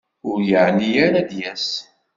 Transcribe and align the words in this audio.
Ur 0.29 0.39
yeɛni 0.49 0.89
ara 1.05 1.17
ad 1.21 1.27
d-yas. 1.29 1.67